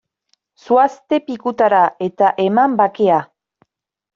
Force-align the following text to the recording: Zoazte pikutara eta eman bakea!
Zoazte 0.61 1.19
pikutara 1.27 1.81
eta 2.07 2.33
eman 2.47 2.79
bakea! 2.81 3.21